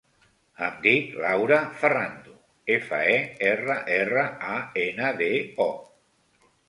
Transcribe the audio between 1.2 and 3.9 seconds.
Laura Ferrando: efa, e, erra,